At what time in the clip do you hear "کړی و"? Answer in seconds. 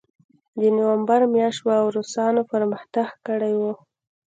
3.27-3.61